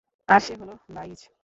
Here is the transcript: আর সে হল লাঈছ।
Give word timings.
আর 0.29 0.41
সে 0.45 0.53
হল 0.59 0.69
লাঈছ। 0.95 1.21